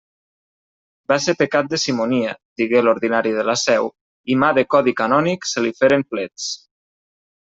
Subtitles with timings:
[1.11, 3.89] Va ser pecat de simonia, digué l'ordinari de la Seu,
[4.37, 6.49] i mà de codi canònic se li feren plets.